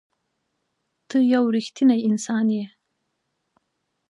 [1.09, 2.65] ته یو رښتنی انسان یې.